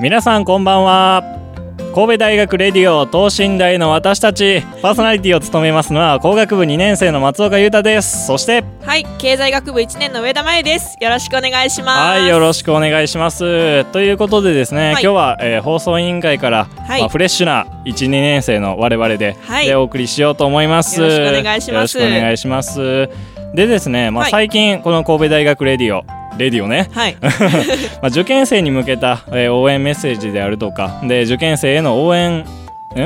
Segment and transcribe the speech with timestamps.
[0.00, 1.22] 皆さんこんばんは。
[1.94, 4.62] 神戸大学レディオ等身大の私たち。
[4.80, 8.26] パーソナリティを務めますのは工学部2年生の松岡裕太です。
[8.26, 10.96] そしてはい、経済学部1年の上田真由です。
[11.02, 12.20] よろしくお願いします。
[12.20, 13.84] はいよろしくお願いします。
[13.92, 14.92] ということでですね、はい。
[14.92, 17.00] 今日は、えー放送委員会から、はい。
[17.00, 19.66] まあ、フレッシュな12年生の我々で、はい。
[19.66, 20.98] でお送りしようと思います。
[20.98, 21.98] よろしくお願いします。
[21.98, 23.10] よろしくお願いします。
[23.54, 24.30] でですね、まあ、はい。
[24.30, 27.28] 最近この神戸大学レディオレディオね、はい、 ま
[28.04, 32.44] あ、受験生に向けた、えー応援メッセージであるとかで受験生への応援、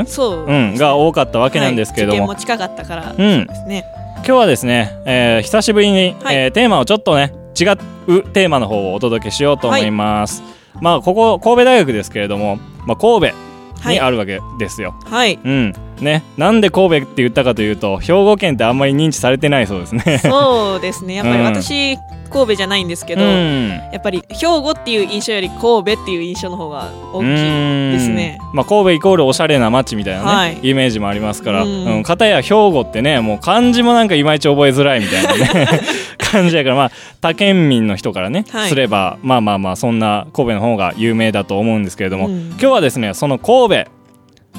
[0.07, 3.47] そう、うん、が多かったわけなんですけれども、はい、受験も近かったから、うん。
[3.47, 3.85] ですね。
[4.19, 6.37] 今日はですね、えー久しぶりに、はい。
[6.37, 10.43] えーテーマをちょっとね違うテーマの方をお届けしようと思います、
[10.81, 13.35] まあここ神戸大学ですけれども、まあ、神戸
[13.81, 15.75] はい、にあるわけですよ、はい、うん。
[16.01, 16.23] ね。
[16.39, 20.19] なんで神戸って言ったかというと兵庫県ってあんまり認知されてないそうですね。
[20.19, 21.17] そうですね。
[21.17, 21.45] やっぱりうん。
[21.45, 21.99] 私、
[22.35, 23.69] 神戸じゃないんですけど、うん。
[23.69, 28.39] やっぱり兵庫っていう印象より神戸っていう印象の方が大きいですね。
[28.51, 28.57] うん。
[28.57, 30.59] まあ、神戸イコールおしゃれな街みたいなね、はい。
[30.63, 31.99] イメージもありますから、ううん。
[32.01, 35.69] ん片や兵庫ってねもう漢字もなんかいまいち覚えづらいみたいなね
[36.19, 38.69] 感じやからまあ他県民の人からね、はい。
[38.69, 42.49] すればまあまあまあそんな神戸の方が有名だと思うんですけれども、うん。
[42.51, 43.91] 今日はですねその神戸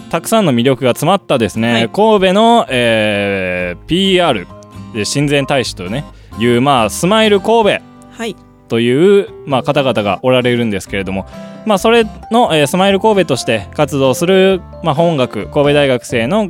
[0.09, 1.89] たくさんの魅力が詰まったですね、はい。
[1.89, 4.47] 神戸の、えー PR
[4.93, 6.05] で親善大使とね
[6.39, 7.85] いうまあスマイル神戸
[8.17, 8.35] はい、
[8.69, 11.27] という、まあ、方々がおられるんですけれども、
[11.65, 16.49] まあ、それの、えースマイル神戸として活動する、まあ、本学神戸大学生の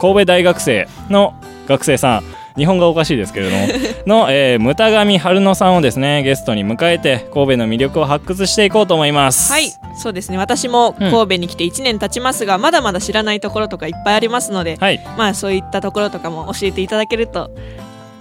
[0.00, 1.34] 神戸大学生の
[1.68, 3.66] 学生さん日本がおかしいですけれども
[4.24, 9.52] の、えー、牟田上春乃さんをですねゲストに迎えて神戸の魅力を発掘していこうと思います。
[9.52, 10.38] はい、そうですね。
[10.38, 17.50] 私も神戸に来て1年経ちますが、まだまだ知らないところとかいっぱいありますので、はい、まあそういったところとかも教えていただけると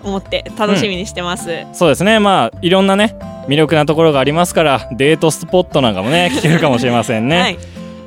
[0.03, 1.66] 思って楽しみにしてます。
[1.74, 3.16] そうですねまあいろんなね
[3.47, 7.40] 魅力なところがありますからデートスポットなんかもね 聞けるかもしれませんね。
[7.40, 7.58] はい、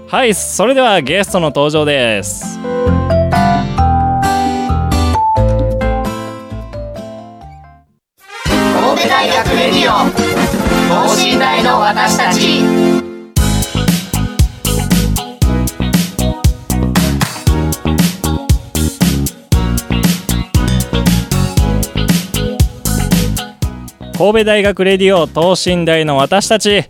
[0.09, 2.59] はい、それではゲストの登場です。
[8.49, 10.11] 神戸大学レディオ
[11.07, 13.10] 等身大の私たち
[24.21, 26.85] 神戸大学レディオ等身大の私たち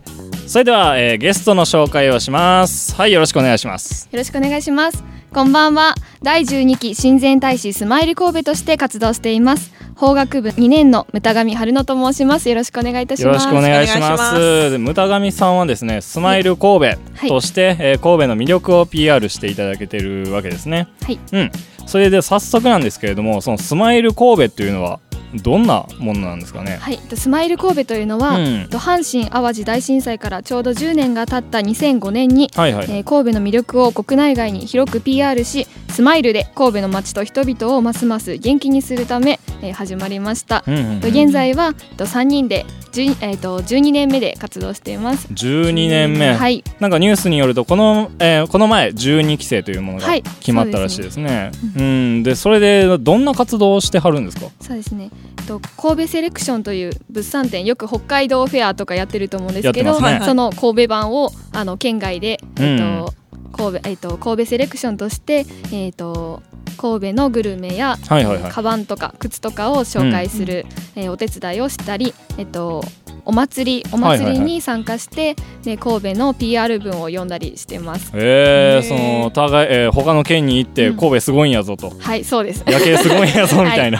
[0.47, 5.01] それでは、えーゲストの紹介をしますはいよろしくお願いしますよろしくお願いします。
[5.33, 5.95] こんばんは。
[6.21, 9.71] 第12期親善大使スマイル神戸として活動しています。
[9.95, 12.49] 法学部2年の牟田上春乃と申します。
[12.49, 13.45] よろしくお願いいたします。
[13.47, 21.51] よろしくお願いしますで牟田上さんはですねスマイル神戸として、えー神戸の魅力を PR していただけてるわけですねはいうん
[21.85, 24.99] それで早速なんですけれどもそのスマイル神戸っていうのは
[25.43, 26.77] どんなものなんですかね？
[26.81, 28.67] はい、とスマイル神戸というのは、うん。
[28.69, 40.63] と阪神・淡路大震災からちょうど10年が経った2005年に、はいはい、えー神戸の魅力を国内外に広く PR しスマイルで神戸の街と人々をますます元気にするため、えー始まりました。
[40.67, 45.27] うんうんうんと現在はと3人で10、えー、と12年目で活動しています。
[45.27, 50.23] 12年目、はい、なんかニュースによるとこの,、えーこの前12期生というものがはい。
[50.23, 51.51] 決まったらしいですね。
[51.77, 52.23] うん。
[52.23, 54.47] でそれでどんな活動をしてはるんですか？
[54.61, 55.09] そうですね。
[55.41, 60.19] と神戸セレクションという物産展よく北海道フェアとかやってると思うんですけど、ね。
[60.23, 63.05] その神戸版をあの県外でえっと、うん。
[63.51, 66.41] 神戸えっと神戸セレクションとしてえっと
[66.77, 68.51] 神戸のグルメや、はいはいはい。
[68.51, 70.65] カバンとか靴とかを紹介する、
[70.95, 72.83] えーお手伝いをしたり、えっと
[73.23, 78.11] お祭りおはいはいはい祭りに参加して、で神戸の PR 文を読んだりしてます。
[78.15, 80.97] えー、その互い、えー他の県に行ってうん。
[80.97, 82.63] 神戸すごいんやぞと、はい、そうです。
[82.65, 83.99] 夜景すごいんやぞみたいな、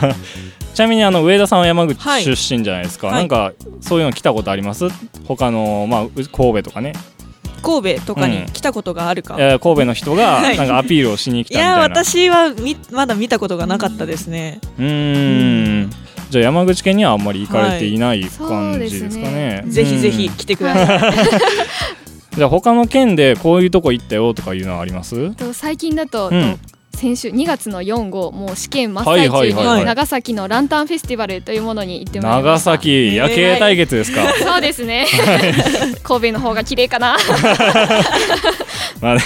[0.74, 2.24] ちなみにあの上田さんは山口はい。
[2.24, 3.16] 出身じゃないですか、はい。
[3.18, 4.88] なんかそういうの来たことあります？
[5.26, 6.94] 他の、まあ、う神戸とかね、
[7.62, 8.32] 神戸とかうん。
[8.32, 10.58] に来たことがあるか、えー神戸の人が はい。
[10.58, 14.60] なんかアピールをしに来いやたみたいな、私はみまだ見たことがなかったですね。
[14.80, 14.86] うー
[15.88, 15.92] ん。
[16.30, 19.64] じゃあ山口県にはあんまり行かれていない感ですねじですかね。
[19.68, 21.14] ぜひぜひうん来てください。
[22.38, 25.32] じゃあ他の県でこういうとこ行ったよとかいうのはあります？
[25.36, 26.54] と最近だと、うん。
[26.54, 26.60] と
[27.02, 29.66] 先週2月の4号もう試験真っはい最中はいはい。
[29.66, 29.80] はい。
[29.80, 32.72] に長崎のランタンフェスティバルというものに行ってまいりま長した。
[32.74, 35.08] 崎夜景対決ですか、 そうですね。
[36.04, 37.18] 神戸の方が綺麗かな。
[39.02, 39.22] まあね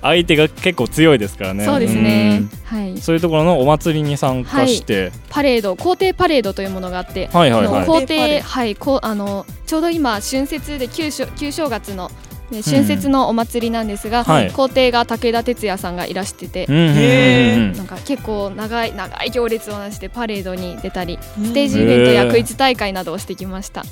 [0.00, 1.64] 相手が結構強いですからね。
[1.64, 2.42] そうですね。
[2.72, 2.78] うん。
[2.78, 2.98] はい。
[2.98, 7.86] そういうところのお祭りに参加して、パレード皇帝パレードというものがあって、はい、はいはい。
[7.86, 12.08] 皇帝はいこうあのちょうど今春節で旧正旧正月の、
[12.50, 14.50] ね、春節のお祭りなんですが、はい。
[14.50, 17.72] 皇帝が武田鉄矢さんがいらしててう、んうんうんうん。
[17.72, 21.46] なんか結構長い長い行列をなしてパレードに出たりうん。
[21.46, 23.84] ステージイベントやクイズ大会などをしてきました、あ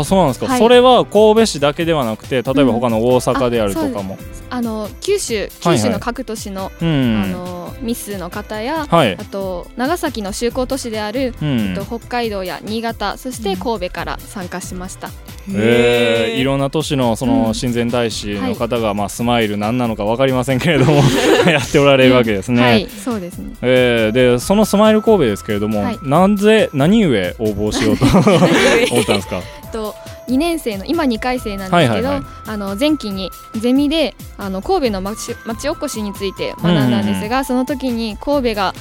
[0.00, 0.58] あそうなんですか、はい。
[0.58, 4.18] それは神戸市だけではなくて例えば他の大阪であるとかも、
[4.50, 9.14] あの九州はい九州の各都市の,、うんあのミスの方や、はい。
[9.14, 11.60] あと長崎の就航都市である、うん。
[11.60, 15.10] えっと北海道や新潟そして神戸から参加しました、
[15.50, 16.40] えー。
[16.40, 17.54] いろんな都市のそのうん。
[17.54, 21.02] 親善大使の方が、まあ、スマイル何なのか分かりませんけれども
[21.50, 22.62] やっておられるわけですね。
[22.62, 23.52] はいそうですね。
[23.62, 25.98] えーでそのスマイル神戸ですけれども、はい。
[26.02, 27.08] なぜ何故
[27.38, 28.04] 応募しようと
[28.94, 29.40] 思ったんですか？
[29.72, 29.94] と
[30.28, 32.08] 2年生の今2回生なんですけど、
[32.46, 33.30] あの前期に
[33.60, 36.32] ゼミであの神戸の町町おこしについ。
[36.32, 38.74] て学んだんですが、その時に神戸が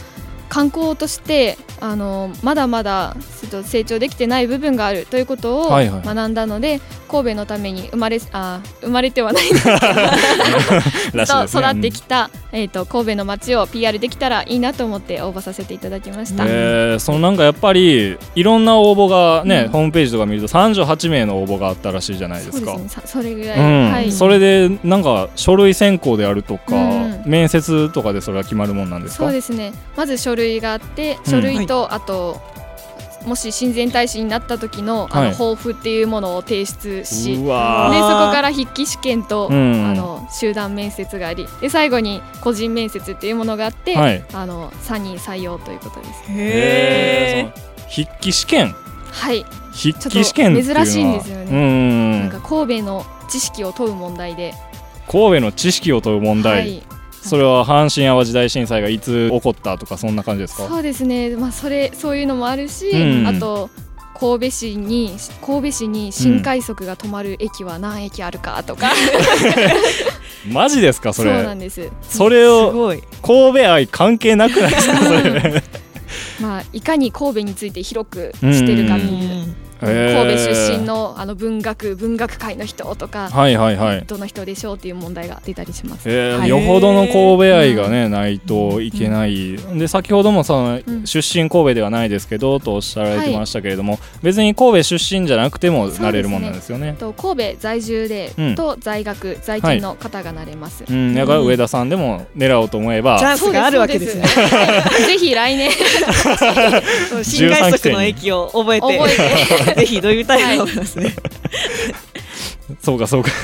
[0.50, 6.02] 観光としてあのまだまだちょっと成長できてない部分があるということをはいはい。
[6.04, 9.78] 学んだので、神戸のために生まれ あ生まれてはないん ですけど。
[11.46, 16.44] 育ってきた、えー、と神戸の街を PR できたらいいなと思って応募させていただきました。
[16.48, 19.72] えーそのなんかやっぱりいろんな応募がね、うん。
[19.72, 22.72] ホームページとか見ると38名の応募があったらしいじゃないですか。
[22.74, 23.02] そうですね。
[23.02, 23.92] さそれぐらい、うん。
[23.92, 24.12] はい。
[24.12, 27.22] それでなんか書類選考であるとか、うん。
[27.26, 29.26] 面接とかでそれは決まるもんなんですか？
[29.26, 29.74] そうですね。
[29.96, 31.32] まず書類があってうん。
[31.32, 32.40] 書類と、あと
[33.26, 39.86] もし親善大使になった時のあのはい抱負っていうものを提出し、でそーこから筆記試験と、うん。
[39.86, 44.24] あの集団面接がありで最後に個人面接っていうものがあって、はい。
[44.32, 46.24] あの3人採用ということです。
[46.28, 47.52] へ
[47.90, 48.74] 筆記試験？
[49.12, 50.86] はい、筆記試験っていうのは。
[50.86, 51.46] 珍しいんですよね。
[51.52, 52.20] うん。
[52.22, 54.54] なんか神戸の知識を問う問題で、
[55.10, 56.84] 神戸の知識を問う問題、はい、
[57.28, 60.68] それは阪神・淡路大震災がいつ起こったとかそんな感じですか？
[60.68, 63.28] そうですね、まあ、それそういうのもあるし、うん。
[63.28, 63.70] あと
[64.20, 65.16] 神戸市に
[65.46, 68.92] 神戸市に新快速が止まる駅は何駅あるかとか、
[70.52, 71.90] マジですかそそうれなんです。
[72.10, 73.04] それすをごい。
[73.22, 75.64] 神戸愛関係なくないですかそれ？
[76.42, 84.04] まあいかに神戸について広く知ってるかっていう、神戸出身のあの文学文学界の人とか、はいはいはい。
[84.06, 86.10] どの人でしょうっていう問題が出たりします。
[86.10, 86.50] えーはい。
[86.50, 91.06] よほどの神戸愛がね、ないといけない、で先ほどもその、うん。
[91.06, 96.96] 出身神戸ではないですけどとおっしゃられてましたけれども、別に神戸出身じゃなくてもなれるもんなんですよね。
[96.98, 98.56] と神戸在住で、うん。
[98.56, 100.84] と在学在勤の方がなれます。
[100.90, 104.28] うん、だから上田さんでも狙おうと思えば、チャンスがあるわけですね。
[104.28, 105.72] そうですはい ぜひ来年。
[107.24, 108.98] 新快速の駅を覚えて。
[108.98, 110.76] 覚え ぜひどういうタイプ思い。
[110.76, 111.16] ますね、
[112.82, 113.30] そうかそうか。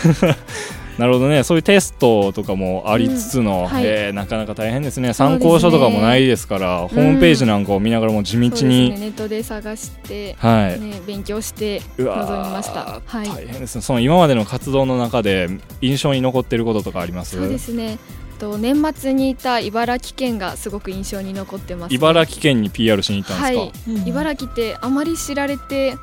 [0.98, 1.42] なるほどね。
[1.42, 3.84] そういうテストとかもありつつの、うんはい。
[3.84, 5.14] えーなかなか大変ですね。
[5.14, 8.98] 参考書とかもないですからホームページなんかを見ながらも地道に、ね。
[9.00, 13.02] ネットで探して、はい、ね、勉強してうわー臨みました。
[13.04, 13.28] はい。
[13.28, 13.82] 大変ですね。
[13.82, 15.50] その今までの活動の中で
[15.82, 17.38] 印象に残っていることとかあります？
[17.38, 17.98] そうですね。
[18.44, 23.72] と年末にいた茨城県がすごく印象に残ってます、茨城県に PR しに行ったんですか、はい。
[23.88, 25.96] うん茨城ってあまり知られて。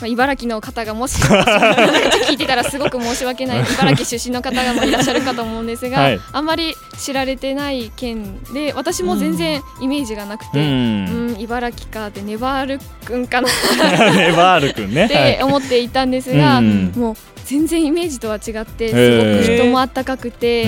[0.00, 6.20] まあ、茨城の方がもし 聞いてたらすごく申し訳ない 茨城出身の方がもいらっしゃるかと思うんですが、はい。
[6.32, 13.48] あまり知られてない県で私も全然イメージがなくうて、ん、うん、茨城かってネバール君かな。
[14.10, 15.04] ネバール君ね。
[15.04, 16.92] って思っていたんですが、うん。
[16.96, 20.64] もう全然イメージとは違ってすごく人も温かくて、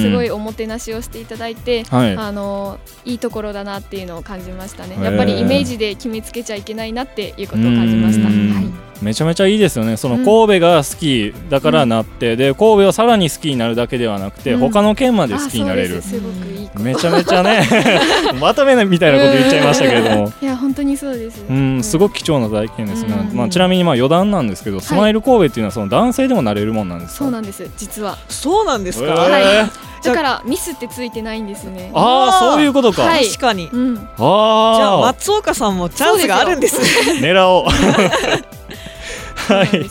[0.00, 2.16] すごいおもてなしをしていただいて、はい。
[2.16, 5.02] あのいいところだなっていうのを感じましたね。
[5.02, 8.28] やっぱりイメージで決めつけちゃいけないなっていうことを感じました。
[8.28, 8.52] うん。
[8.52, 8.64] はい。
[9.02, 9.96] めちゃめちゃいいですよね。
[9.96, 10.24] そのうん。
[10.24, 14.60] 神戸が好きだからなって、で神戸をさらに好きになるだけではなくて、うん。
[14.60, 16.02] 他の県まで好きになれる。
[16.02, 16.10] す。
[16.10, 17.66] すごくいいめちゃめちゃね
[18.40, 20.32] まとめみたいなこと言っちゃいましたけれども。
[20.40, 21.42] いや本当にそうです。
[21.48, 23.36] うん、すごくく貴重な体験ですね、うん。
[23.36, 27.18] まあ、ちなみにまあ余談なんですけど、スマイル神戸っていうのはその男性でもなれるもんなんですか？
[27.24, 28.18] そうなんです実は。
[28.28, 29.70] そうなんですか、えーはい。
[30.02, 31.90] だからミスってついてないんですね。
[31.94, 33.26] ああそういうことか、はい。
[33.26, 33.68] 確かに。
[33.72, 33.94] うん。
[33.94, 37.20] じゃあああ松岡さんもチャンスがあるんですね。
[37.20, 37.64] 狙おう。
[39.52, 39.90] はい。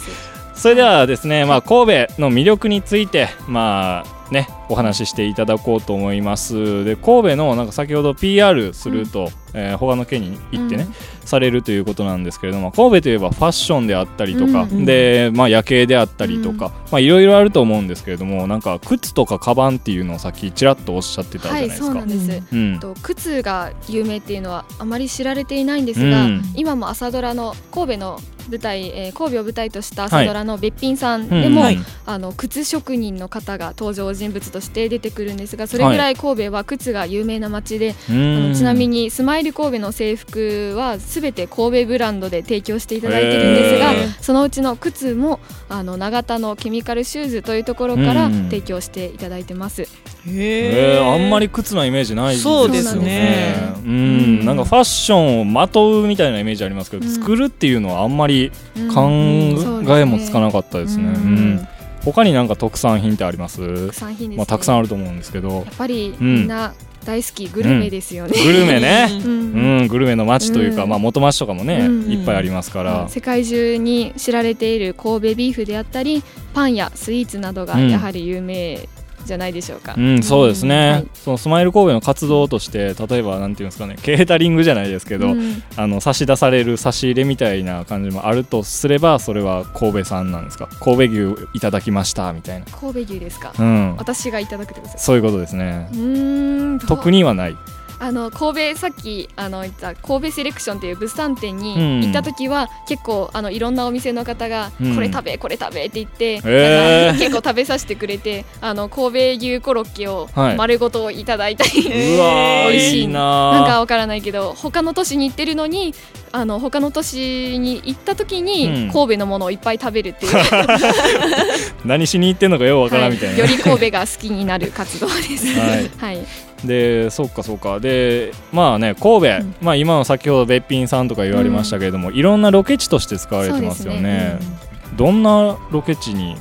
[0.56, 6.84] それではですね、まあ、神戸の魅力についてまあねお話ししていただこうと思います。
[6.86, 10.88] で神戸のなんか先ほど PR すると、えー他の県に行ってね、
[11.26, 21.86] されるということなんですけれども神戸といえばファッションであったりとか、うんで、まあ、夜景であったりとか、まあいろいろあると思うんですけれどもなんか靴とかカバンっていうのをさっきちらっとおっしゃってたじゃはいないですか。
[21.88, 22.80] そうなんです、うん。
[22.80, 26.44] と靴が有名っていうのはあまり知られていないんですが、うん。
[26.56, 44.22] 今も朝ドラの神戸の舞台、えー神戸を舞台とした朝ドラのべっぴんさんうんでも、はいあの靴職人の方が登場人物として出てくるんですがそれぐらい神戸は靴が有名な街で、あのちなみににスマイル神戸の制服はすべて神戸ブランドで提供していただいてるんですが、へー。
[44.22, 49.88] そのうちの靴もあの長田のケミカルシューズというところからうん提供していただいてます。
[50.28, 53.56] えー、あんまり靴のイメージないですよそうですね。
[53.84, 54.46] うん、うん。
[54.46, 57.12] なんかファッションをまとうみたいなイメージありますけど、うん。
[57.12, 61.06] 作るっていうのはあんまりうん考うんえもつかなかったですね。
[61.06, 61.68] ううんん。
[62.04, 63.58] 他になんか特産品ってあります？
[63.58, 65.50] 特産品ですね、まあ、たくさんあると思うんですけど。
[65.50, 66.36] やっぱりうん。
[66.36, 66.74] みんな
[67.06, 68.34] 大好きグルメですよね。
[68.44, 69.82] グルメね、ううん。
[69.84, 70.90] ん、グルメの街というか、うん。
[70.90, 72.12] まあ、元町とかもね、うん。
[72.12, 78.80] いっぱいありますから、世界中に知られている神戸ビーフであったりパンやスイーツなどがうんやはり有名
[79.26, 79.96] じゃないでしょうか。
[79.98, 81.08] うん、そうですね、はい。
[81.14, 85.64] そのスマイル神戸の活動として例えばなんていうんですかねケータリングじゃないですけど、うん。
[85.76, 90.68] あの差し出される差し入れみたいな感じもあるとすればそれは神戸産なんですか？
[90.80, 93.54] 神戸牛いただきましたみたいな、神戸牛ですか？
[93.58, 95.00] うん、私がいただくってことですか？
[95.04, 95.90] そういうことですね。
[95.94, 96.80] うーん。
[96.80, 97.56] 特にはない
[98.00, 101.58] あの神戸さっきあの言った神戸セレクションっていう物産展うん。
[101.58, 104.96] に行った時は、結構あのいろんなお店の方が、うん。
[104.96, 107.20] これ食べこれ食べって言って、へー。
[107.20, 110.58] 結構食べさせてくれてあの神戸牛コロッケをはい。
[110.58, 113.02] 丸ごといただいたり、うわー 美味しい。
[113.02, 115.94] いいななんかわからないけど他の都市に行ってるのに
[116.32, 118.92] あの他の都市に行った時に、うん。
[118.92, 120.34] 神戸のものをいっぱい食べるっていう、
[121.86, 125.48] 何しに行ってんのかようわからんみたいな、より神戸が好きになる活動です。
[125.60, 125.92] はい。
[125.98, 126.26] はい、
[126.66, 127.80] でそうかそうか。
[127.80, 129.56] でまあね神戸、うん。
[129.62, 134.52] まあ今の先ほどべっぴんさんとか言われましたけれども、いろんなロケ地として使われてますよそうねです
[134.98, 136.36] どんなロケ地に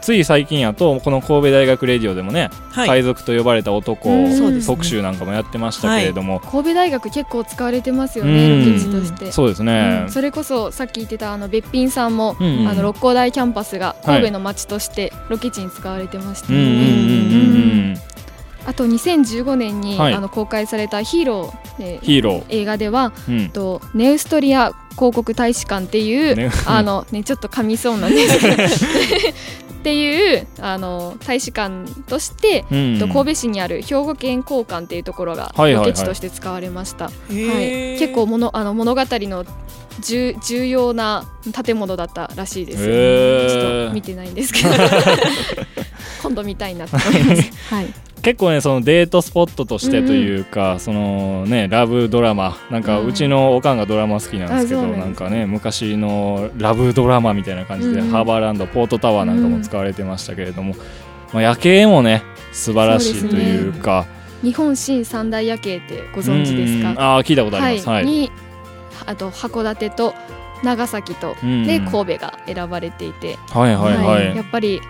[0.00, 2.88] つい最近やとこの神戸大学レディオでもね、はい。
[2.88, 4.08] 海賊と呼ばれた男、
[4.64, 8.64] 特集なんかもやってましたけれども、神戸大学結構使われてますようね、ん。
[8.64, 9.32] ロケ地として。
[9.32, 10.04] そうですね。
[10.04, 12.68] うん、それこそさっき言ってたあのべっぴんさんも、うんうん。
[12.68, 17.67] あの六甲台キャンパスが神戸の街としてロケ地に使われてましたようんうんうんね。
[18.78, 20.14] と2015年に、はい。
[20.14, 23.50] あの公開されたヒーロー、えーヒーロー、映画ではうん。
[23.50, 26.50] とネウストリア広告大使館っていう、ね。
[26.64, 28.38] あのねちょっと噛みそうなんです。
[28.38, 28.64] け ど
[29.78, 32.98] っていうあの大使館として、うん。
[33.00, 35.86] と神戸市にある兵庫県交換っていうところがはいはいはい。
[35.86, 37.06] ロケ地として使われました。
[37.06, 37.92] へー。
[37.92, 39.44] はい、結構ものあの物語の
[40.00, 41.24] 重重要な
[41.64, 42.84] 建物だったらしいです。
[42.84, 44.70] ちょっと見てないんですけど。
[46.22, 47.52] 今度見たいなと思います。
[47.74, 47.86] はい、
[48.22, 53.06] 結構ねそのデートスポットとしてというか、そのねラブドラマなんかうん。
[53.06, 58.10] うちのおかんがドラマ好きなんですけど、うなんなんかね昔のラブドラマみたいな感じで、うん。
[58.10, 60.74] ハーバーランドポートタワーなんかも使われてましたけれども、
[61.32, 62.22] まあ、夜景もね
[62.52, 64.06] 素晴らしいというか
[64.42, 66.94] 日本新三大夜景ってご存知ですうん。
[66.94, 67.16] か。
[67.16, 67.88] あー聞いたことあります。
[67.88, 68.30] はい、に
[69.06, 70.14] あと函館と
[70.64, 71.64] 長崎と、うん。
[71.64, 73.96] で神戸が選ばれていて、はいはい。
[73.96, 74.80] はい、やっぱり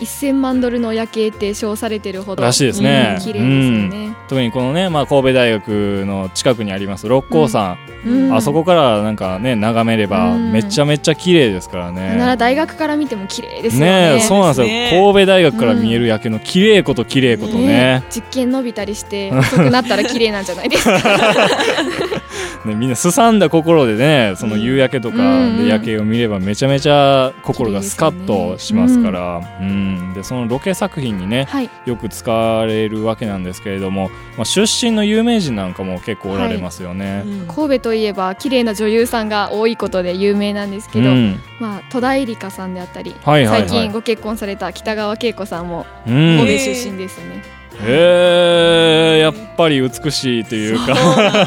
[0.00, 3.16] 1000万ドルの夜景って称されてるほどらしいですね。
[3.18, 4.16] うん綺麗ですよね。
[4.28, 5.68] 特にこのね、まあ、神戸大学
[6.06, 8.34] の近くにあります六甲山、うん。
[8.34, 10.52] あそこからなんかね眺めればうん。
[10.52, 12.16] めちゃめちゃ綺麗ですからね。
[12.16, 14.10] なら大学から見ても綺麗ですよね。
[14.12, 14.66] ねえそうなんですよ。
[14.66, 20.98] ですね神戸大学から見える夜景の綺麗こと綺麗ことね実験伸びたりして遅くなったら綺麗なんじゃないですか。
[22.66, 29.40] ねみんなすさんだ心でねその夕焼けとかうんで夜景を見ればめちゃめちゃ心がスカッとしますから。
[29.60, 37.22] うんでそのロケ作品にねはい、よく使われるわけなんですけれども、まあ、出身の有名人なんかも結構おられますよね。
[37.24, 37.46] うん。
[37.46, 43.68] 神戸といえば綺麗な女優さんが多いことで有名なんですけど、うんまあ戸田恵梨香さんであったり、はいはいはい。
[43.68, 46.38] 最近ご結婚された北川景子さんもうん。
[46.38, 47.42] 神戸へ出身ですね。
[47.44, 50.94] えやっぱり美しいというか。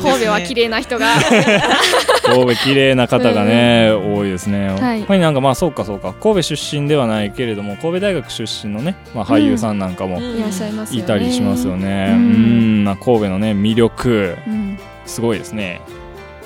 [0.01, 1.07] 神戸は綺麗な人が。
[2.23, 4.69] 神戸綺麗な方がね、多いですね。
[4.69, 5.01] はい。
[5.01, 6.13] 他になんかまあそうかそうか。
[6.21, 10.37] 神戸出身ではないけれども神戸大学出身のね、まあ、俳優さんなんかもうん。
[10.37, 11.03] いらっしゃいますよね。
[11.03, 12.07] いたりしますよね。
[12.09, 14.37] ううんん、まあ神戸のね魅力。
[14.47, 14.77] うん。
[15.05, 15.81] すごいですね。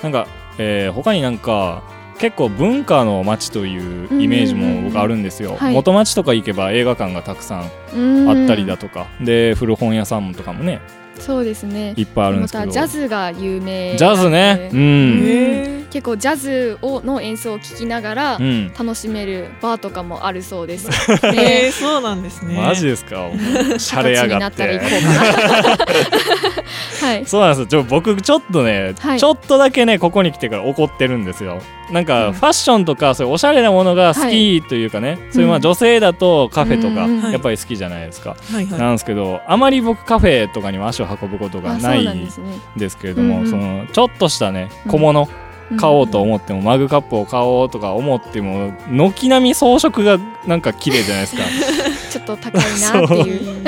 [0.02, 0.26] なんか、
[0.58, 1.82] えー他になんか
[2.18, 3.78] 結構文化の街とい
[4.18, 5.56] うイメージも僕あるんですよ。
[5.56, 10.80] はい元町とか行けば映画館がたくさんうんあったりだとか、で古本屋さんとかもね
[11.18, 11.94] そうですね。
[11.96, 12.58] いっぱいあるんでけど。
[12.66, 14.70] ますたジャズが有名ジャズね。
[14.72, 15.86] うん。
[15.90, 20.88] 結構ジャズをの演奏を聴きながらうん楽しめるバーとかもあるそうです。
[21.26, 23.30] へねえそうなんですねマジですか？
[23.78, 26.55] シャレやがって 行こうかな。
[27.06, 27.26] はい。
[27.26, 27.66] そうなんですよ。
[27.66, 29.20] ちょ僕ちょっとね、はい。
[29.20, 31.60] ちょっとだけねここに来てから怒ってるんですよ。
[31.90, 32.32] なんか、うん。
[32.32, 38.80] ファッションとかそういうおしゃれなものが好きというかね、そういうまあうん女性だとカフェとかうんやっぱり好きじゃないですか、はいはい。
[38.80, 42.28] なんですけどあまり僕カフェとかには足を運ぶことがあないん
[42.76, 45.28] ですけれども、うんうんそのちょっとしたねうん小物
[45.78, 51.42] 買おうとん思っても、マグカップを買おうとか思っても軒並み装飾がなんか綺麗じゃないですか。
[52.10, 53.64] ちょっと高いなっていう。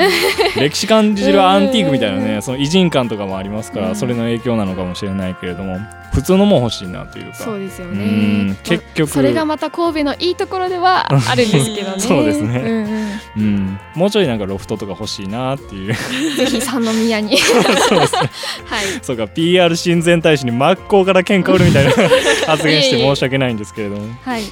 [0.55, 2.25] 歴史感じるアンティークみたいなうん。
[2.25, 3.95] ねその偉人感とかもありますから、うん。
[3.95, 5.77] それの影響なのかもしれないけれども
[6.13, 7.35] 普通のも欲しいなというか。
[7.35, 8.55] そうですようねん。
[8.63, 9.09] 結局。
[9.09, 11.99] それがまた神戸のいいところでは あるんですけどね。
[11.99, 12.59] そうですね。
[12.59, 13.09] うんうん。
[13.37, 15.93] うん、もうちょいなんかロフトとか欲しいなっていう。
[15.93, 17.37] ぜひ三宮に。
[17.37, 18.19] そうですね。
[18.19, 18.29] はい。
[19.01, 21.91] そうか PR 親善大使に真っ向から喧嘩売るみたいな
[22.47, 24.07] 発言して申し訳ないんですけれども。
[24.23, 24.43] はい。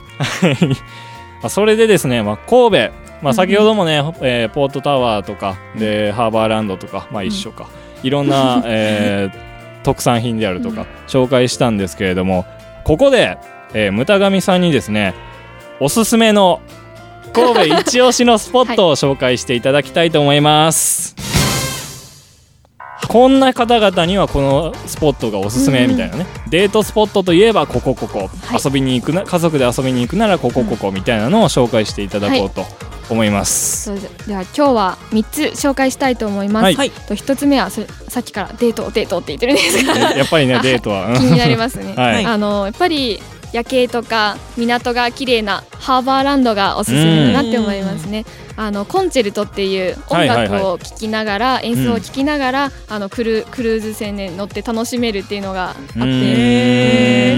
[1.43, 7.67] あそれでですね、まあ、神戸、まあ、先ほどもね、えーポートタワーとかでハーバーランドとか、まあ、一緒か、
[8.03, 9.46] いろんな、えー
[9.88, 12.46] 特産品であるとか、紹介したんですけれども
[12.84, 13.38] ここで、
[13.74, 15.15] えー、ムタガミさんにですね
[15.79, 16.60] おすすめの
[17.32, 21.16] 神戸一押しのスポットを紹介していただきたいと思います。
[23.07, 28.61] こんな方々にはこのスポットがおすすめみたいなね、デートスポットといえばここここ、はい。
[28.63, 32.65] 遊びに行くな家族で遊びに行くならここここみたいなのを紹介していただこうと
[33.09, 33.83] 思います。
[33.85, 36.63] それででは今日は三つ紹介したいと思います。
[36.63, 36.75] はい。
[36.75, 36.91] はい。
[36.91, 39.95] と一つ目はそれさっきからデートデートって言ってるんですが。
[40.15, 41.15] やっぱりねデートは、うん。
[41.19, 41.93] 気になりますね。
[41.97, 42.25] はい。
[42.25, 43.21] あのやっぱり
[43.57, 48.23] 夜景とか港が綺麗なハーバーランドがおすすめだなって思いますね。
[48.55, 57.35] あのコンチェルトっていう音楽を聴きながら、演奏を聴きながら、あのクルクルーズ船に乗って楽しめるっていうのがあって、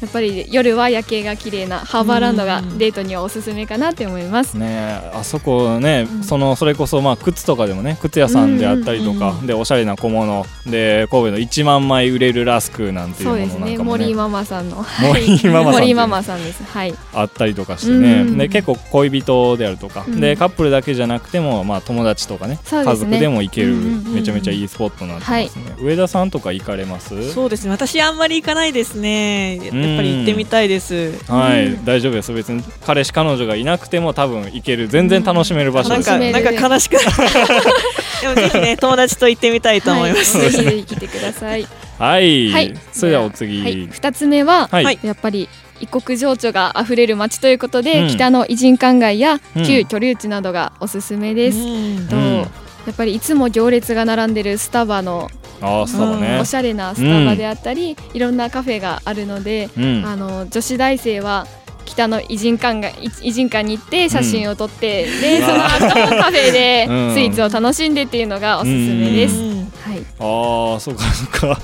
[0.00, 4.54] やっぱり夜は夜景が綺麗なハーバーランドがデートにはおすすめかなって思います。
[4.54, 6.22] ねえあそこね、うん。
[6.24, 13.60] そのそれこそまあ靴とかでもね靴屋さんであったりとか、うんでおしゃれな小物で神戸の1万枚売れるラスクなんていうもそうですね。
[13.60, 14.04] のなんかもね。
[14.04, 14.84] 森ママさんの。
[15.02, 16.62] 森ママさん森ママさんです。
[16.64, 16.94] はい。
[17.14, 20.20] あったりとかしてね、うんで結構恋人であるとか、うん。
[20.20, 23.06] でカップルだけじゃなくても、まあ、友達とかねそうですね。
[23.06, 27.32] 家族でも行ける、うんうんうんめちゃめちゃいいスポットになってますね、上田さんとか行かれます？
[27.32, 27.70] そうですね。
[27.70, 29.56] 私あんまり行かないですね。
[29.56, 31.12] やっぱり行ってみたいです。
[31.30, 31.84] はい、うん。
[31.84, 32.32] 大丈夫です。
[32.32, 34.88] 別に彼氏彼女がいなくても多分行ける。
[34.88, 36.96] 全然楽しめる場所なんです、かなんか悲しく
[38.22, 41.66] でもぜひね友達と行ってみたいと思います、はい、ぜひぜひ来てください。
[41.98, 42.74] はい、はい。
[42.92, 43.62] それではお次。
[43.62, 44.98] はい、二つ目は、はい、はい。
[45.02, 45.48] やっぱり
[45.80, 48.08] 異国情緒があふれる街ということで、うん。
[48.08, 49.64] 北の偉人館街やうん。
[49.64, 51.58] 旧居留地などがおすすめです。
[51.58, 52.08] うん。
[52.08, 52.46] とうん
[52.86, 55.28] やっぱりいつも行列が並んでるスタバの、
[55.60, 56.38] ああスタバね。
[56.40, 60.04] おしゃれなスタバであったり、いろんなカフェがあるので、うん。
[60.06, 61.46] あの女子大生は
[61.84, 62.90] 北の偉人館が
[63.22, 67.14] 偉人館に行って写真を撮って、 でその後カフェでうん。
[67.14, 69.34] スイーツを楽しんでっていうのがおすすめです。
[69.34, 69.72] うん。
[69.82, 70.04] はい。
[70.20, 71.60] ああそうかそうか。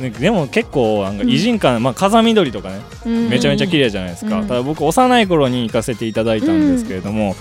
[0.00, 4.48] ねでも結構なんか偉人館、まあ風緑とかねめちゃめちゃ綺麗じゃないですか、うん。
[4.48, 7.36] ただ僕幼い頃に行かせていただいたんですけれども、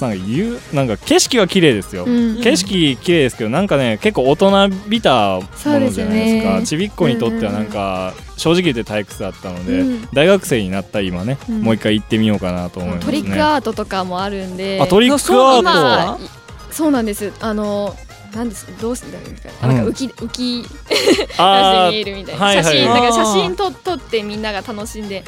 [0.00, 2.40] なんか言うなんか景色は綺麗ですよ、うん。
[2.42, 6.58] 景色綺麗ですけどなんかね結構大人びたものじゃないですか。
[6.58, 6.66] ね。
[6.66, 10.08] ちびっこにとってはなんか正直言って退屈だったので、うん。
[10.12, 11.62] 大学生になった今ね、うん。
[11.62, 13.06] もう一回行ってみようかなと思いますね。
[13.06, 14.80] トリックアートとかもあるんで。
[14.80, 16.22] あトリックアート。
[16.22, 16.28] い
[16.70, 17.32] そうなんです。
[17.40, 17.96] あの
[18.34, 18.66] なんです。
[18.80, 25.24] どうしてんですか、あなんか浮き浮き 出してあ見えるみたいな、はいはい写真から写真と撮ってみんなが楽しんで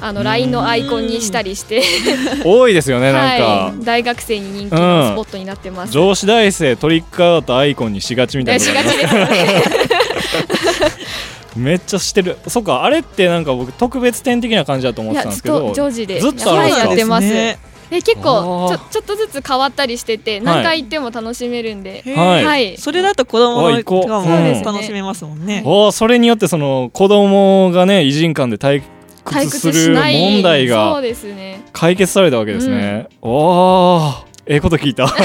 [0.00, 5.92] あの LINE のアイコンにしたりして、ー多いですよねなんか、はい、大学生に人気のスポットになってます。
[5.92, 8.64] 上司大生トリックアートアイコンにしがちみたいな。
[8.64, 9.14] しがちです。
[9.14, 9.62] よね。
[11.56, 12.36] めっちゃしてる。
[12.46, 15.68] そっかあれってなんか僕特別展的な感じだと思ってたんですけど。
[15.68, 16.20] と常時で。
[16.20, 17.28] ずっとあるんですかやってます。
[17.28, 17.58] ね
[17.90, 22.44] で結構ちょちょっとずつ変わったりしてて何回行っても楽しめるんで、はい。
[22.44, 22.76] はい。
[22.78, 24.08] それだと子供のあ行こう。
[24.08, 24.64] がそうですね。
[24.64, 25.62] 楽しめますもんね。
[25.64, 28.82] おーそれによってその子供がね偉人館で退
[29.32, 31.00] する問題が
[31.72, 35.06] 解決されたわけですね、おーええこと聞いた。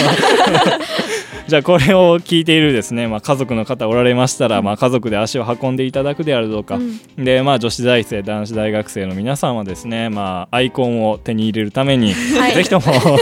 [1.48, 7.00] じゃあこれを聞いているですね、まあ、家族の方おられましたら、まあ、家族で足を運んでいただくであるとか、うん。
[7.18, 12.54] でまあ女子大生男子大学生の皆さんはですねまあアイコンを手に入れるために、はい。
[12.54, 12.86] ぜひとも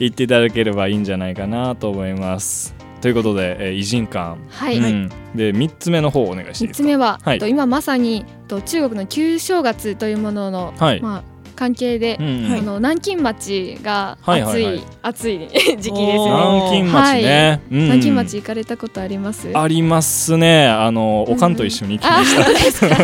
[0.00, 2.79] 行っていただければいいんじゃないかなと思います。
[3.00, 6.84] ということで、えー偉人館、はい、うん、で3つ目の方お願いしていい3ですか？
[6.84, 7.38] つ目は、はい。
[7.38, 11.22] と今まさにと中国の旧正月というものの、はい、まあ、
[11.56, 14.74] 関係で、うんあの南京町がはい暑い,、はい。
[14.76, 19.50] はい暑い時期ですよ南京町ね、うん南京町行かれたことあります？
[19.56, 20.66] ありますね。
[20.68, 22.96] あのおかんと一緒に行きまあした、そうですか。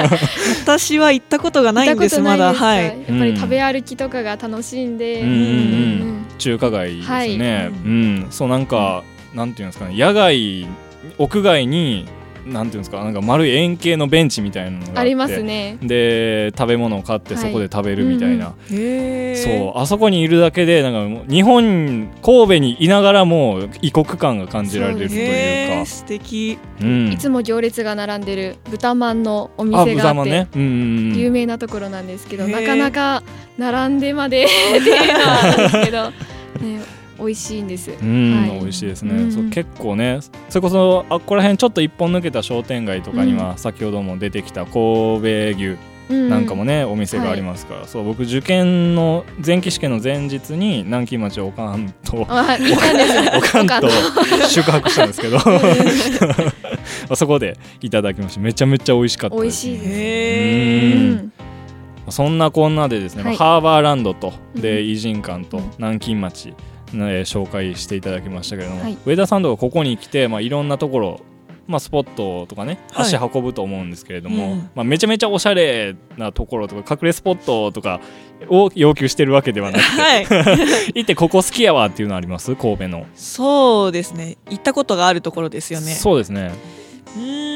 [0.65, 2.53] 私は行ったことがないんですまだ。
[2.53, 2.85] はい。
[2.85, 5.39] やっぱり食べ歩きとかが楽しんで、うんうんう
[6.13, 7.67] ん中華街ですね、はい。
[7.69, 8.27] うん。
[8.31, 9.05] そうなんかなん
[9.53, 10.67] ていうんですかね野外
[11.19, 12.07] 屋外に
[12.47, 15.79] なんていうんですかなんか丸い円形のベンチみたいなのがあってありますね。
[15.83, 17.43] で食べ物を買ってはい。
[17.43, 19.37] そこで食べるみたいな、へー。
[19.37, 25.87] そうあそこにいるだけでなんかもう日本神戸にいながらも異国感が感じられるというか。
[25.87, 26.59] 素敵。
[26.81, 27.13] うん。
[27.13, 30.73] いつも行列が並んでる豚まんのおあ店があって豚まんね、うんうんう
[31.15, 31.19] ん。
[31.19, 33.25] 有名なところなんですけど、なかなか
[33.59, 37.91] 並んでまで っていうのはあるんですけど、ね、美味しいんです。
[37.91, 38.61] うん、はい。
[38.61, 39.33] 美味しいですね、うん。
[39.33, 45.77] そう結構ねそれこそあっこら辺ちょっと一本抜けた商店街とかには、先ほども出てきた神戸牛
[46.09, 55.39] なんかもね、お店がありますから、そう僕受験の前期試験の前日に南京町おかんとおかんとお宿泊したんですけど
[57.17, 61.47] そこでいただきましためちゃめちゃ美味しかったです、美味しいです。
[62.09, 63.37] そんなこんなでですね、はい。
[63.37, 64.89] ハーバーランドとでうん。
[64.91, 65.71] 偉人館とうん。
[65.79, 66.55] 南京町、
[66.93, 68.97] ね、紹介していただきましたけれども、はい。
[69.05, 71.21] 上田さんとかここに来て、まあ、いろんなところ、
[71.67, 73.07] まあ、スポットとかねはい。
[73.07, 78.01] 足運ぶと思うんですけれども、うんまあ、めちゃめちゃおしゃれなところとか隠れスポットとか
[78.49, 80.27] を要求してるわけではなくてはい。
[80.95, 82.55] 行ってここ好きやわっていうのあります？
[82.55, 84.37] 神戸の、そうですね。
[84.49, 85.93] 行ったことがあるところですよね。
[85.93, 86.53] そうですね。
[87.17, 87.56] うーん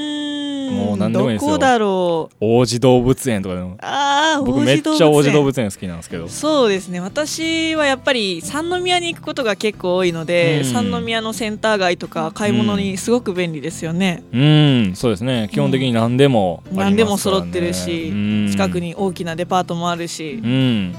[0.70, 1.48] もう何でもいいですよ。
[1.48, 2.36] どこだろう。
[2.40, 3.76] 王子動物園とかでも。
[3.80, 6.28] ああ僕めっちゃ王子動物園好きなんですけど。
[6.28, 7.00] そうですね。
[7.00, 10.64] 私はやっぱり三宮に行くことが結構多いので、うん。
[10.64, 15.48] 三宮のセンター街とか買い物にすごく便利ですよね、うんそうですね。
[15.52, 18.48] 基本的に何でもありますからね、何でも揃ってるし、うん。
[18.50, 20.94] 近くに大きなデパートもあるし、うん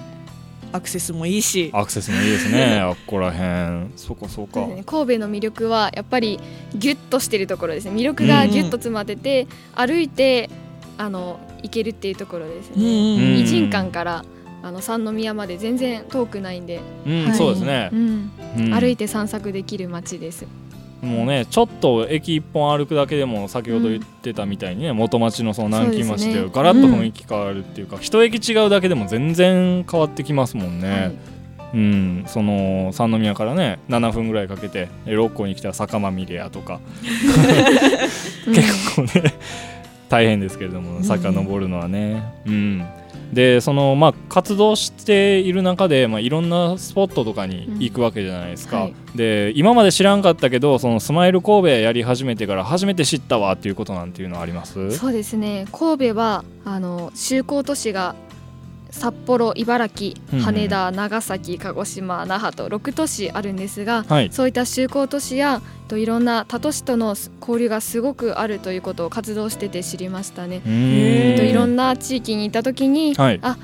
[0.73, 1.69] アクセスもいいし。
[1.73, 2.79] アクセスもいいですね。
[2.81, 3.37] あっこらへ
[3.69, 4.27] んそうか。
[4.29, 6.39] そうか神戸の魅力はやっぱり
[6.75, 7.91] ギュッとしてるところですね。
[7.91, 10.49] 魅力がギュッと詰まってて、歩いて
[10.97, 12.83] あの行けるっていうところですね、
[13.39, 14.25] 偉人館から
[14.63, 17.37] あの三宮まで全然遠くないんで、うん、はい。
[17.37, 17.89] そうですね。
[17.91, 18.31] う、ん。
[18.57, 18.73] うん。
[18.73, 20.45] 歩いて散策できる街です
[21.01, 31.15] もうねちょっと駅一本歩くだけでも先ほど言ってたみたいにね、元町のその南京町でガラッと雰囲気変わるっていうか、一駅違うだけでも全然変わってきますもんね、はい。
[31.73, 32.23] うん。
[32.27, 36.79] その三宮からね7分ぐらいかけてえ六甲に来たら坂まみれやとか。
[38.45, 39.33] 結構ね
[40.09, 42.23] 大変ですけれども遡るのはね。
[42.45, 42.85] うん
[43.33, 48.93] でそのまあ活動している中で、まあ、いろんなスポットとかに行くわけじゃないですか、うんはい。
[49.15, 54.91] で今まで知らんかったけどそのスマイル神戸やり始めてから初めて知ったわっていうことなんていうのはあります？
[54.97, 55.65] そうですね。
[55.71, 58.15] 神戸はあの就航都市が
[58.91, 64.29] 札幌茨城羽田長崎鹿児島那覇と6都市あるんですが、はい。
[64.31, 70.61] そういった就航都市やといろんな他都市との交流がすごくあるということを活動してて知りましたね。
[70.61, 73.39] といろんな地域にいた時に、はい。
[73.41, 73.57] あ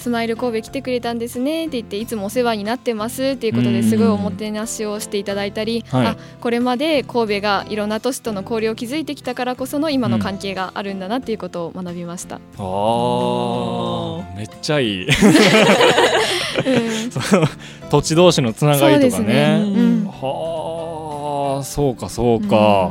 [0.00, 6.06] スマイル神戸来てくれたんですねって言っていつもお世話になってますっていうことですごいおもてなしをしていただいたり、はい。
[6.06, 12.36] あこれまで神戸がいろんな都市との交流を築いてきたからこその今の関係があるんだなっていうことを学びました。
[12.36, 14.36] あー。
[14.36, 15.04] めっちゃいい。
[15.04, 15.10] うん。
[17.90, 19.26] 土地同士のつながりとかそうですね。
[19.26, 20.06] ねうん。
[20.06, 22.90] はあそうかそうか、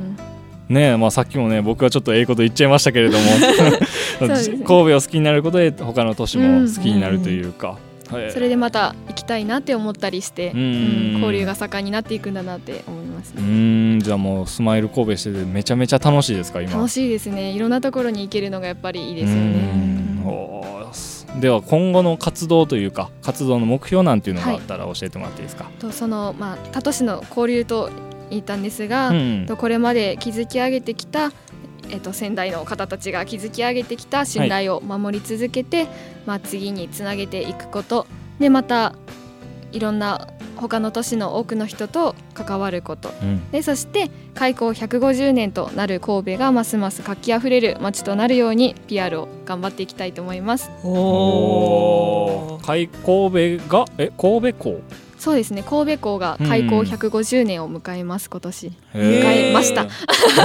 [0.70, 0.76] うん。
[0.76, 3.26] ねえまあ、さっきもね僕はちょっとええこと言っちゃいましたけれども
[4.28, 7.78] 神戸を好きになることで他の都市も好きになるというか、
[8.12, 8.32] はい。
[8.32, 13.46] それでまた行きたいなって思ったりして、うんうん交流が盛んになっていくんだなって思いますうね。
[13.46, 14.00] ーん。
[14.00, 16.74] じゃあもうスマイル神戸しててめちゃめちゃ楽しいですか今？
[16.74, 17.52] 楽しいですね。
[17.52, 20.00] いろんなところに行けるのがやっぱりいいですよね。
[21.40, 27.90] では今後の活動というか活動の目標なんていうのがあったら教えてもらっていいですか、とそのまあ他都市の交流と
[28.30, 29.46] 言ったんですが、うん。
[29.48, 31.32] とこれまで築き上げてきた、
[31.90, 35.88] えっと、仙台の方たちが築き上げてきた信頼を守り続けて、
[36.26, 38.08] まあ、次につなげていくこと。
[38.40, 38.96] でまた
[39.72, 43.10] いろんな他の都市の多くの人と関わること。
[43.22, 43.50] うん。
[43.52, 50.70] でそして開港150年となる神戸がますます活気あふれる街となるように PR を頑張っていきたいと思います。
[50.84, 52.66] おー。
[52.66, 54.82] 開神戸がえ神戸港？
[55.20, 55.64] そうですね。
[55.64, 56.88] 神戸港が開港うん。
[56.88, 58.68] 150年を迎えます今年。
[58.94, 59.86] 迎迎えました。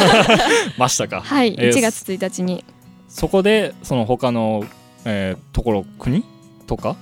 [0.77, 1.23] ましたか。
[1.23, 1.55] はい。
[1.59, 2.65] えー1月1日に。
[3.09, 4.65] そこでその他の、
[5.05, 6.25] えーところ国
[6.67, 6.97] とか？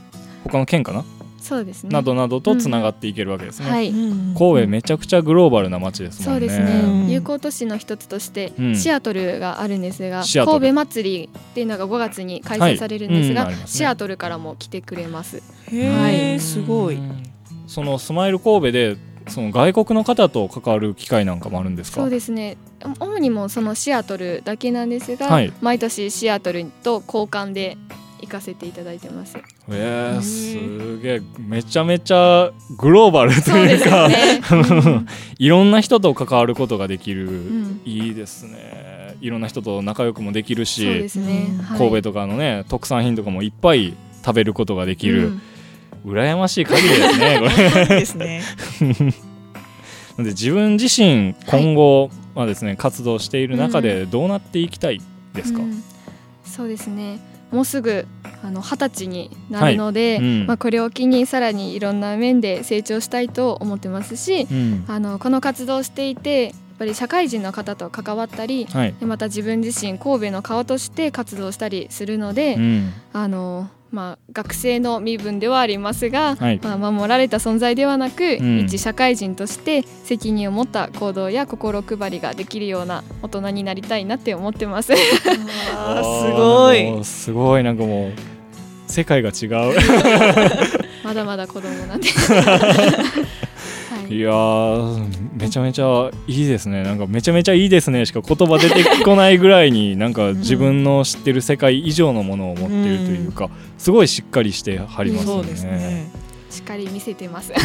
[0.44, 1.04] 他の県かな？
[1.40, 1.90] そうですね。
[1.90, 6.48] などなどとつながっていけるわけですね、はい、うん神戸めちゃくちゃグローバルな街ですもんね。
[6.48, 7.06] そうですうん。
[7.06, 8.76] ね有効都市の一つとしてうん。
[8.76, 10.60] シアトルがあるんですが、シアトル。
[10.60, 13.54] 神戸祭りっていうのが5月に開催されるんですが、はい。
[13.54, 13.58] うん。
[13.60, 13.64] ね。
[13.66, 15.42] シアトルからも来てくれます。
[15.72, 16.14] へはい。
[16.34, 16.98] えすごい
[17.66, 18.96] そのスマイル神戸で
[19.28, 22.00] その外国の方と関わる機会なんかもあるんですか？
[22.00, 22.56] そうですね。
[22.98, 25.52] 主にもうそのシアトルだけなんですが、はい。
[25.60, 27.76] 毎年シアトルと交換で
[28.20, 29.36] 行かせていただいてます。
[29.70, 31.22] えー、すげえ。
[31.38, 35.06] めちゃめちゃグローバルというかね、うん。
[35.38, 37.80] いろんな人と関わることができる、ん。
[37.84, 39.16] いいですね。
[39.20, 41.08] いろんな人と仲良くもできるし
[41.78, 43.94] 神戸とかのね特産品とかもいっぱい
[44.24, 45.42] 食べることができる、うん
[46.04, 47.44] 羨ましい限りですねこ
[47.88, 48.00] れ。
[48.00, 48.42] ですね。
[50.18, 55.00] で自分自身今後、まあですね活動している中でどうなっていきたい
[55.34, 55.82] ですか、うん。
[56.44, 57.18] そうですね。
[57.50, 58.06] もうすぐ
[58.42, 60.24] あの二十歳になるので、はい。
[60.24, 60.46] うん。
[60.46, 64.84] まあ、これを機にさらにいろんな面で成長したいと思ってますしうん。
[64.88, 68.94] あのこの活動をしていてやっぱり社会人の方と関わったりはい。
[68.98, 72.92] でまた自分自身神戸の顔として活動したりするので、うん。
[73.12, 84.94] あのまあ、学生の身分ではありますが、はいまあ、守られた存在ではなく、うん一社会人として責任を持った行動や心配りができるような大人になりたいなって思ってます。
[85.74, 88.12] あーすごもいうすごいなんかもう
[88.86, 89.76] 世界が違う
[91.04, 92.08] まだまだ子供なんで。
[94.12, 96.82] はいいやーめちゃめちゃいいですね。
[96.82, 98.04] なんかめちゃめちゃいいですね。
[98.04, 103.48] しか言葉出てこないぐらいになんか自分の知ってる世界以上のものを持っているというか、
[103.78, 106.10] すごいしっかりしてはりますよそうですね。
[106.50, 107.52] しっかり見せてます。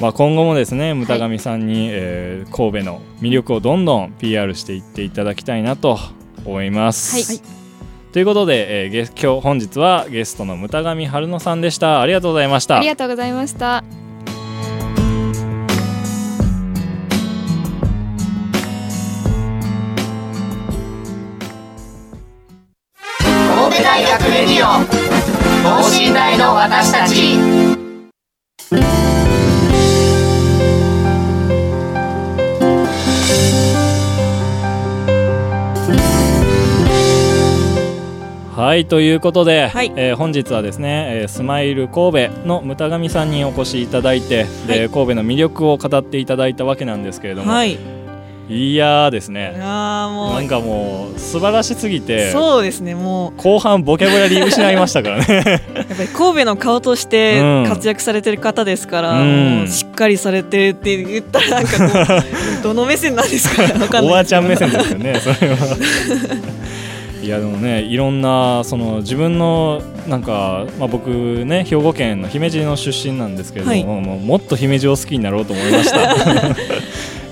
[0.00, 5.98] まあ、今後もですね牟田上さんに、えー神戸の魅力をどんどん PR していっていただきたいなと
[6.46, 7.16] 思います。
[7.16, 7.40] はい。
[8.12, 12.00] ということで、えー今日本日はゲストの牟田上春乃さんでした。
[12.00, 12.78] ありがとうございました。
[12.78, 13.84] ありがとうございました。
[23.70, 24.84] 神戸大学レディオ
[25.62, 27.38] 等身大の私たち。
[38.56, 39.92] はいということで、はい。
[39.94, 47.78] えー本日はですね、えースマイル神戸の牟田上さんにお越しいただいて、で神戸の魅力を語っていただいたわけなんですけれども、はい
[48.50, 49.56] い、やーですね。
[49.60, 50.34] あーもう。
[50.34, 55.24] なんかもう素晴らしすぎてそうですねも後半ボキャブラリー失いましたからね。
[55.28, 55.32] う
[55.78, 57.66] やっぱり神戸の顔としてうん。
[57.68, 59.68] 活躍されてる方ですから、うん。
[59.68, 62.24] しっかりされてるって言ったらなんか
[62.62, 64.24] どの目線なんですかわかんおばない。
[64.24, 65.56] ですあちゃん目線ですよねそれは。
[67.22, 71.10] いやでもねいろんなその自分のなんか、まあ、僕
[71.44, 74.00] ね兵庫県の姫路の出身なんですけれども、はい。
[74.00, 76.16] もうもっと姫路を好きになろうと思いました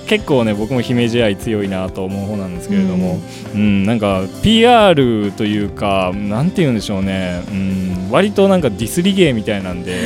[0.09, 3.19] 結構ね僕も姫路愛強いなと思う方なんですけれども、
[3.53, 3.85] うん。
[3.85, 9.99] なんか PR というかなんて言うんでしょうね、うん、割となんかディスリゲーみたいなんで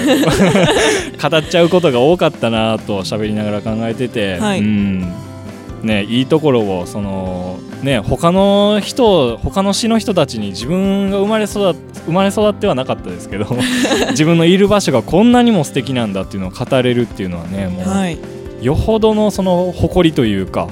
[1.22, 4.60] 語っちゃうことが多かったなと喋りながら考えてて、はい。
[4.60, 5.13] うん。
[5.84, 13.46] ね、いいところをその、ね、他の人他の市の人たちに自分が生まれ育っ生まれ育ってはなかったですけど
[14.12, 18.18] 自分のいる場所がこんなにも素敵なんだっていうのを語れるっていうのはねもう、はい
[18.63, 20.69] よほどのその誇りというか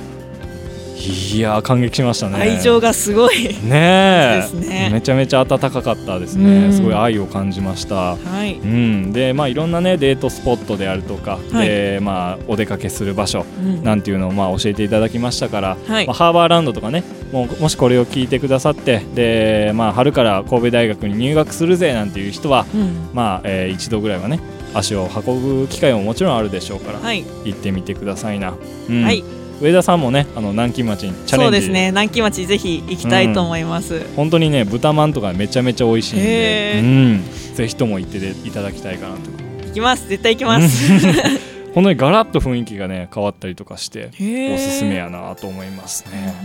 [1.33, 2.35] いやー感激しましたね。
[2.35, 3.47] 愛情がすごい。
[3.63, 4.89] ねね。
[4.93, 6.67] めちゃめちゃ温かかったですうん。
[6.69, 8.15] ねすごい愛を感じました。
[8.17, 8.59] はい。
[8.59, 11.67] うん、でまあいろんなねデートスポットであるとか、はい。
[11.67, 13.83] でまあお出かけする場所うん。
[13.83, 16.05] なんていうのをまあ教えていただきましたから、はい。
[16.05, 23.09] まあ、ハーバーランドとかねもうもしこれを聞いてくださってで、まあ、春から神戸大学に入学するぜなんていう人は、うん。
[23.13, 24.39] まあえー一度ぐらいはね
[24.73, 28.55] 足を運ぶ機会ももちろんあるでしょうから、はい、行ってみてくださいな、
[28.89, 29.03] うん。
[29.03, 29.23] はい、
[29.61, 31.35] 上田さんもねあの南京町にチャレンジ。
[31.35, 31.87] そうですね。
[31.91, 37.23] 南京町ぜひ行きたいと思います、本当にね豚まんとかめちゃめちゃ美味しいんで、うん、
[37.55, 39.21] ぜひとも行ってでいただきたいかなと。
[39.67, 40.07] 行きます。
[40.07, 40.91] 絶対行きます。
[41.73, 46.35] 本当にガラッと雰囲気がね変わったりとかしておすすめやなと思いますね、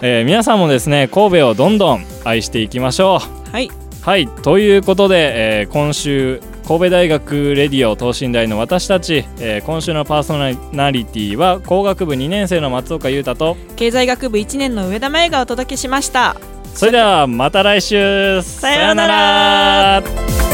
[0.00, 3.50] えー皆さんもですね神戸をどんどん愛していきましょう。
[3.50, 3.70] はい。
[4.02, 4.26] はい。
[4.26, 10.36] ということで、えー今週神戸大学レディオ等身大の私たち、えー今週のパーソ
[10.76, 16.36] ナリティは工学部2年生の松岡裕太と経済学部1年の上田真由がお届けしました。
[16.74, 18.42] それではまた来週。
[18.42, 20.45] さようなら